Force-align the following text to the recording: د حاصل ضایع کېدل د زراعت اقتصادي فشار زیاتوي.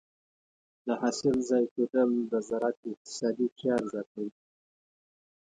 د 0.85 0.87
حاصل 1.01 1.35
ضایع 1.49 1.67
کېدل 1.75 2.09
د 2.31 2.33
زراعت 2.47 2.77
اقتصادي 2.91 3.45
فشار 3.53 3.81
زیاتوي. 3.91 4.31